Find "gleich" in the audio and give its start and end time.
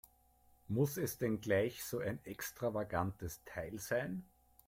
1.41-1.83